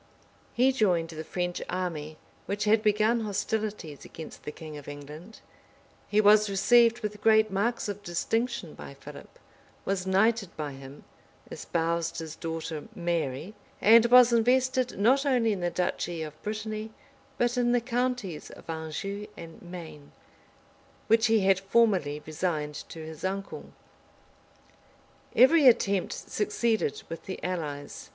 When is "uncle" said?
23.23-23.65